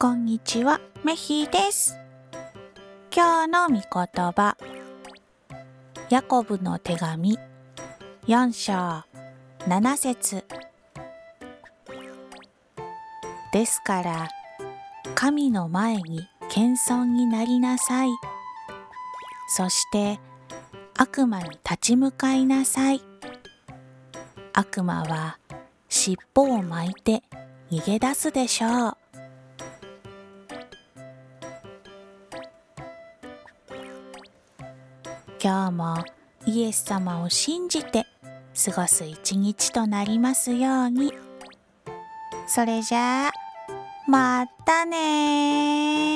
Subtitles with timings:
[0.00, 1.98] こんにちは、メヒです。
[3.12, 3.82] 今日の御言
[4.30, 4.56] 葉、
[6.08, 7.36] ヤコブの手紙
[8.28, 9.02] 4章
[9.66, 10.44] 7節
[13.52, 14.28] ですから、
[15.16, 18.10] 神の前に謙遜になりなさい。
[19.48, 20.20] そして
[20.96, 23.02] 悪魔に立ち向かいなさい。
[24.52, 25.40] 悪魔は
[25.88, 27.24] 尻尾を巻いて
[27.72, 29.07] 逃げ出すでしょう。
[35.40, 36.04] 今日も
[36.46, 38.06] イエス様を信じて
[38.64, 41.12] 過ごす一日となりますように。
[42.48, 43.32] それじゃあ、
[44.08, 46.07] またね